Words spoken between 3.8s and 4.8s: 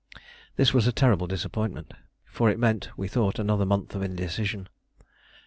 of indecision.